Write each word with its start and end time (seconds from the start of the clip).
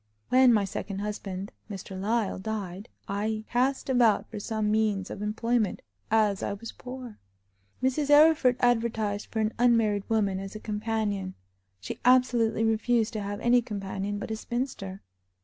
When 0.29 0.51
my 0.51 0.65
second 0.65 0.97
husband, 1.01 1.51
Mr. 1.69 1.95
Lyle, 1.95 2.39
died, 2.39 2.89
I 3.07 3.43
cast 3.51 3.87
about 3.87 4.27
for 4.31 4.39
some 4.39 4.71
means 4.71 5.11
of 5.11 5.21
employment, 5.21 5.83
as 6.09 6.41
I 6.41 6.53
was 6.53 6.71
poor. 6.71 7.19
Mrs. 7.83 8.09
Arryford 8.09 8.55
advertised 8.61 9.27
for 9.27 9.41
an 9.41 9.53
unmarried 9.59 10.09
woman 10.09 10.39
as 10.39 10.55
a 10.55 10.59
companion; 10.59 11.35
she 11.79 11.99
absolutely 12.03 12.63
refused 12.63 13.13
to 13.13 13.21
have 13.21 13.39
any 13.41 13.61
companion 13.61 14.17
but 14.17 14.31
a 14.31 14.35
spinster. 14.35 15.03